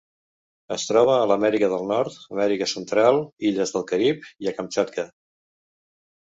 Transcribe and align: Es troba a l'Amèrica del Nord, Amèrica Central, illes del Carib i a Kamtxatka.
Es 0.75 0.85
troba 0.91 1.17
a 1.17 1.27
l'Amèrica 1.31 1.69
del 1.73 1.85
Nord, 1.91 2.15
Amèrica 2.37 2.69
Central, 2.71 3.21
illes 3.51 3.75
del 3.77 3.87
Carib 3.93 4.27
i 4.47 4.51
a 4.53 4.57
Kamtxatka. 4.57 5.07